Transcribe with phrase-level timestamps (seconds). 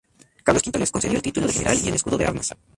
[0.43, 2.55] Carlos V le concedió el título de general y el escudo de armas.